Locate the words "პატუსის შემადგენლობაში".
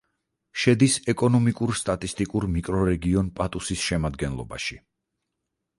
3.41-4.85